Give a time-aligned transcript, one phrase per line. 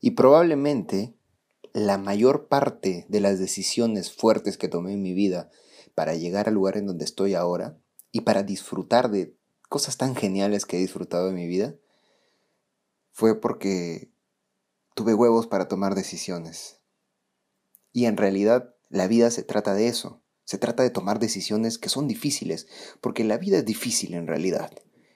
[0.00, 1.14] Y probablemente
[1.72, 5.50] la mayor parte de las decisiones fuertes que tomé en mi vida
[5.94, 7.78] para llegar al lugar en donde estoy ahora
[8.12, 9.36] y para disfrutar de
[9.68, 11.74] cosas tan geniales que he disfrutado en mi vida
[13.12, 14.10] fue porque
[14.94, 16.80] tuve huevos para tomar decisiones.
[17.92, 20.22] Y en realidad la vida se trata de eso.
[20.44, 22.68] Se trata de tomar decisiones que son difíciles,
[23.00, 24.70] porque la vida es difícil en realidad.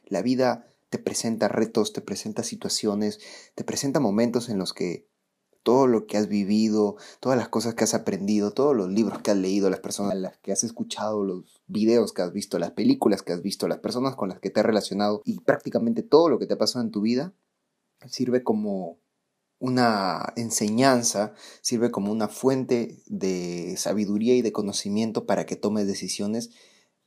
[0.05, 3.21] La vida te presenta retos, te presenta situaciones,
[3.55, 5.09] te presenta momentos en los que
[5.63, 9.31] todo lo que has vivido, todas las cosas que has aprendido, todos los libros que
[9.31, 12.73] has leído, las personas a las que has escuchado, los videos que has visto, las
[12.73, 16.29] películas que has visto, las personas con las que te has relacionado y prácticamente todo
[16.29, 17.35] lo que te ha pasado en tu vida
[18.07, 18.99] sirve como
[19.59, 26.51] una enseñanza, sirve como una fuente de sabiduría y de conocimiento para que tomes decisiones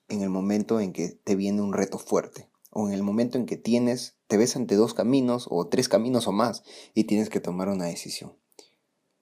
[0.07, 3.45] en el momento en que te viene un reto fuerte o en el momento en
[3.45, 7.39] que tienes, te ves ante dos caminos o tres caminos o más y tienes que
[7.39, 8.35] tomar una decisión.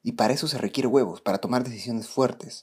[0.04, 2.62] Y para eso se requiere huevos, para tomar decisiones fuertes.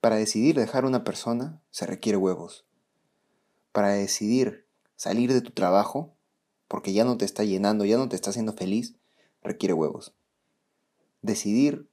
[0.00, 2.64] Para decidir dejar a una persona se requiere huevos.
[3.72, 6.16] Para decidir salir de tu trabajo,
[6.68, 8.96] porque ya no te está llenando, ya no te está haciendo feliz,
[9.42, 10.14] requiere huevos.
[11.22, 11.88] Decidir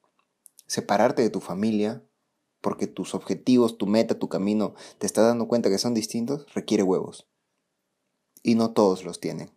[0.68, 2.04] separarte de tu familia,
[2.62, 6.82] porque tus objetivos, tu meta, tu camino, te está dando cuenta que son distintos, requiere
[6.82, 7.28] huevos.
[8.44, 9.50] Y no todos los tienen.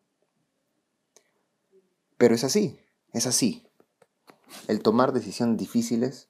[2.17, 2.79] Pero es así,
[3.13, 3.67] es así.
[4.69, 6.29] El tomar decisiones difíciles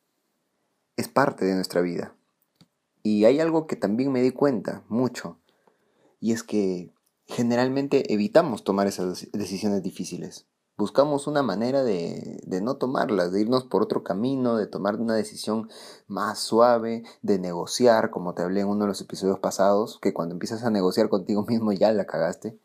[0.97, 2.17] es parte de nuestra vida.
[3.03, 5.39] Y hay algo que también me di cuenta mucho,
[6.19, 6.93] y es que
[7.27, 10.47] generalmente evitamos tomar esas decisiones difíciles.
[10.76, 15.14] Buscamos una manera de, de, no tomarlas, de irnos por otro camino, de tomar una
[15.14, 15.70] decisión
[16.06, 20.34] más suave, de negociar, como te hablé en uno de los episodios pasados, que cuando
[20.34, 22.59] empiezas a negociar contigo mismo ya la cagaste.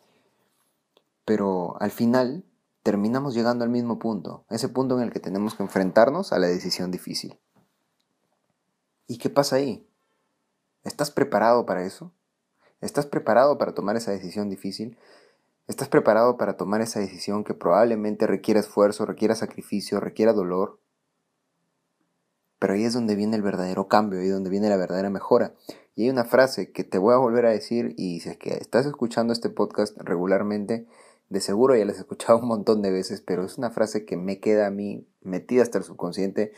[1.24, 2.44] Pero al final
[2.84, 6.48] terminamos llegando al mismo punto, ese punto en el que tenemos que enfrentarnos a la
[6.48, 7.40] decisión difícil.
[9.08, 9.88] ¿Y qué pasa ahí?
[10.84, 12.12] ¿Estás preparado para eso?
[12.82, 14.98] ¿Estás preparado para tomar esa decisión difícil?
[15.68, 20.80] ¿Estás preparado para tomar esa decisión que probablemente requiera esfuerzo, requiera sacrificio, requiera dolor?
[22.60, 25.56] Pero ahí es donde viene el verdadero cambio, ahí es donde viene la verdadera mejora.
[25.96, 28.54] Y hay una frase que te voy a volver a decir y si es que
[28.54, 30.88] estás escuchando este podcast regularmente,
[31.30, 34.18] de seguro ya la has escuchado un montón de veces, pero es una frase que
[34.18, 36.52] me queda a mí metida hasta el subconsciente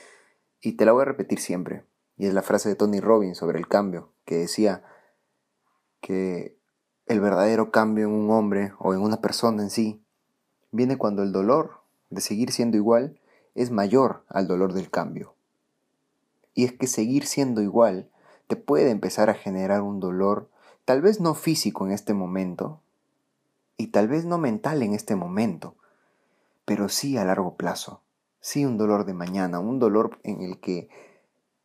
[0.62, 1.86] y te la voy a repetir siempre.
[2.18, 4.84] Y es la frase de Tony Robbins sobre el cambio, que decía
[6.02, 6.58] que
[7.06, 10.02] el verdadero cambio en un hombre o en una persona en sí
[10.72, 13.20] viene cuando el dolor de seguir siendo igual
[13.56, 15.36] es mayor al dolor del cambio.
[16.54, 18.10] Y es que seguir siendo igual
[18.48, 20.50] te puede empezar a generar un dolor,
[20.86, 22.82] tal vez no físico en este momento,
[23.78, 25.76] y tal vez no mental en este momento,
[26.66, 28.02] pero sí a largo plazo,
[28.40, 30.90] sí un dolor de mañana, un dolor en el que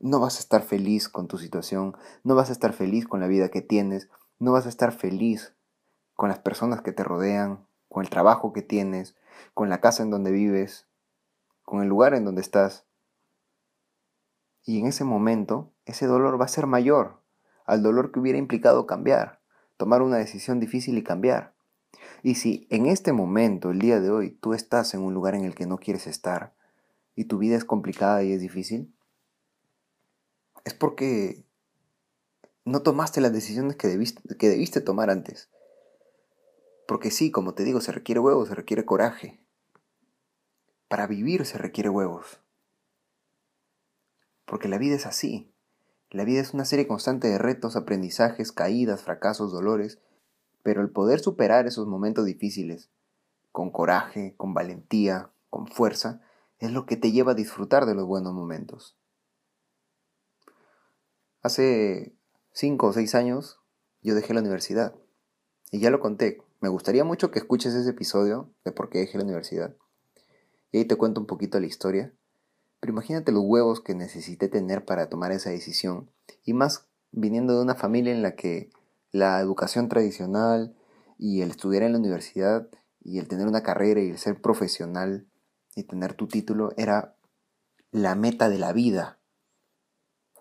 [0.00, 3.26] no vas a estar feliz con tu situación, no vas a estar feliz con la
[3.26, 5.54] vida que tienes, no vas a estar feliz
[6.14, 9.16] con las personas que te rodean, con el trabajo que tienes,
[9.54, 10.86] con la casa en donde vives,
[11.64, 12.86] con el lugar en donde estás.
[14.64, 17.22] Y en ese momento, ese dolor va a ser mayor
[17.64, 19.40] al dolor que hubiera implicado cambiar,
[19.76, 21.54] tomar una decisión difícil y cambiar.
[22.22, 25.44] Y si en este momento, el día de hoy, tú estás en un lugar en
[25.44, 26.54] el que no quieres estar
[27.14, 28.94] y tu vida es complicada y es difícil,
[30.64, 31.44] es porque
[32.68, 35.48] no tomaste las decisiones que debiste, que debiste tomar antes.
[36.86, 39.40] Porque sí, como te digo, se requiere huevos, se requiere coraje.
[40.88, 42.40] Para vivir se requiere huevos.
[44.46, 45.52] Porque la vida es así.
[46.10, 49.98] La vida es una serie constante de retos, aprendizajes, caídas, fracasos, dolores
[50.68, 52.90] pero el poder superar esos momentos difíciles,
[53.52, 56.20] con coraje, con valentía, con fuerza,
[56.58, 58.94] es lo que te lleva a disfrutar de los buenos momentos.
[61.40, 62.14] Hace
[62.58, 63.60] cinco o seis años
[64.02, 64.96] yo dejé la universidad.
[65.70, 66.42] Y ya lo conté.
[66.60, 69.76] Me gustaría mucho que escuches ese episodio de por qué dejé la universidad.
[70.72, 72.12] Y ahí te cuento un poquito la historia.
[72.80, 76.10] Pero imagínate los huevos que necesité tener para tomar esa decisión.
[76.44, 78.70] Y más viniendo de una familia en la que
[79.12, 80.74] la educación tradicional
[81.16, 82.68] y el estudiar en la universidad
[83.04, 85.28] y el tener una carrera y el ser profesional
[85.76, 87.14] y tener tu título era
[87.92, 89.17] la meta de la vida.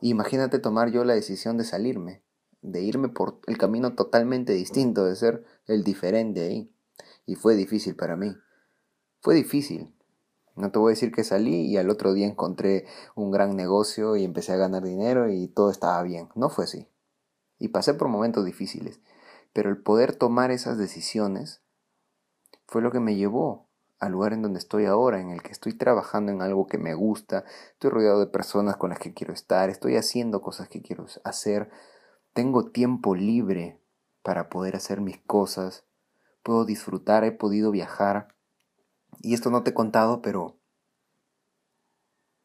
[0.01, 2.21] Imagínate tomar yo la decisión de salirme,
[2.61, 6.71] de irme por el camino totalmente distinto, de ser el diferente ahí.
[7.25, 8.35] Y fue difícil para mí.
[9.21, 9.93] Fue difícil.
[10.55, 12.85] No te voy a decir que salí y al otro día encontré
[13.15, 16.29] un gran negocio y empecé a ganar dinero y todo estaba bien.
[16.35, 16.87] No fue así.
[17.59, 18.99] Y pasé por momentos difíciles.
[19.53, 21.61] Pero el poder tomar esas decisiones
[22.65, 23.66] fue lo que me llevó
[23.99, 26.93] al lugar en donde estoy ahora, en el que estoy trabajando en algo que me
[26.93, 31.05] gusta, estoy rodeado de personas con las que quiero estar, estoy haciendo cosas que quiero
[31.23, 31.69] hacer,
[32.33, 33.81] tengo tiempo libre
[34.21, 35.85] para poder hacer mis cosas,
[36.43, 38.35] puedo disfrutar, he podido viajar.
[39.21, 40.57] Y esto no te he contado, pero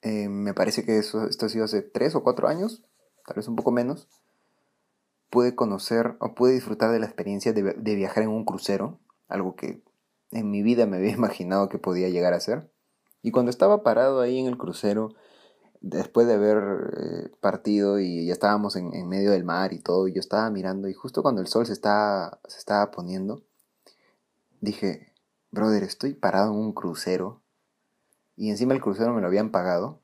[0.01, 2.83] eh, me parece que eso, esto ha sido hace tres o cuatro años,
[3.27, 4.09] tal vez un poco menos.
[5.29, 9.55] Pude conocer o pude disfrutar de la experiencia de, de viajar en un crucero, algo
[9.55, 9.83] que
[10.33, 12.71] en mi vida me había imaginado que podía llegar a ser.
[13.23, 15.15] Y cuando estaba parado ahí en el crucero,
[15.81, 16.59] después de haber
[16.97, 20.89] eh, partido y ya estábamos en, medio del mar y todo, y yo estaba mirando
[20.89, 23.43] y justo cuando el sol se estaba, se estaba poniendo,
[24.61, 25.13] dije,
[25.51, 27.43] brother, estoy parado en un crucero
[28.37, 30.01] y encima el crucero me lo habían pagado.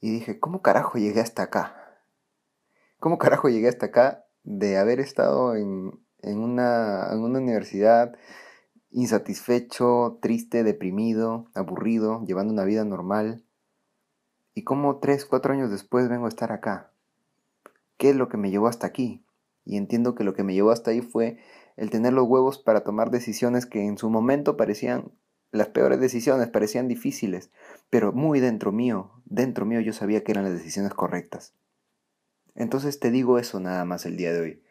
[0.00, 2.00] Y dije, ¿cómo carajo llegué hasta acá?
[2.98, 8.16] ¿Cómo carajo llegué hasta acá de haber estado en, en, una, en una universidad
[8.92, 13.42] insatisfecho, triste, deprimido, aburrido, llevando una vida normal.
[14.54, 16.92] ¿Y cómo tres, cuatro años después vengo a estar acá?
[17.96, 19.24] ¿Qué es lo que me llevó hasta aquí?
[19.64, 21.38] Y entiendo que lo que me llevó hasta ahí fue
[21.76, 25.10] el tener los huevos para tomar decisiones que en su momento parecían
[25.52, 27.50] las peores decisiones, parecían difíciles,
[27.88, 31.54] pero muy dentro mío, dentro mío yo sabía que eran las decisiones correctas.
[32.54, 34.62] Entonces te digo eso nada más el día de hoy.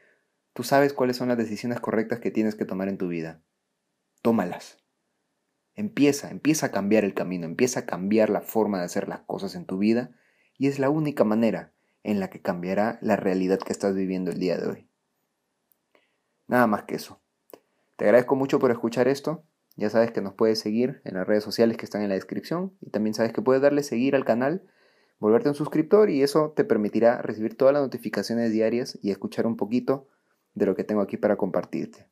[0.53, 3.41] Tú sabes cuáles son las decisiones correctas que tienes que tomar en tu vida
[4.21, 4.77] tómalas.
[5.75, 9.55] Empieza, empieza a cambiar el camino, empieza a cambiar la forma de hacer las cosas
[9.55, 10.11] en tu vida
[10.57, 11.71] y es la única manera
[12.03, 14.87] en la que cambiará la realidad que estás viviendo el día de hoy.
[16.47, 17.21] Nada más que eso.
[17.95, 19.43] Te agradezco mucho por escuchar esto.
[19.77, 22.73] Ya sabes que nos puedes seguir en las redes sociales que están en la descripción
[22.81, 24.63] y también sabes que puedes darle seguir al canal,
[25.19, 29.55] volverte un suscriptor y eso te permitirá recibir todas las notificaciones diarias y escuchar un
[29.55, 30.09] poquito
[30.53, 32.10] de lo que tengo aquí para compartirte.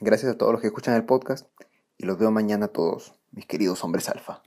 [0.00, 1.48] Gracias a todos los que escuchan el podcast
[1.96, 4.42] y los veo mañana a todos, mis queridos hombres alfa.